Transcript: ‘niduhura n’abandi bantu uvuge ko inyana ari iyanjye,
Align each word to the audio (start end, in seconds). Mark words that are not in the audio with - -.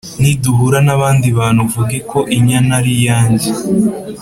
‘niduhura 0.21 0.79
n’abandi 0.87 1.27
bantu 1.37 1.59
uvuge 1.67 1.97
ko 2.09 2.19
inyana 2.35 2.71
ari 2.79 2.91
iyanjye, 2.99 3.49